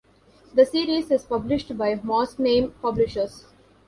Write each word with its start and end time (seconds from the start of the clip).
The 0.55 0.65
series 0.65 1.11
is 1.11 1.25
published 1.25 1.77
by 1.77 1.93
Moznaim 1.93 2.73
Publishers. 2.81 3.45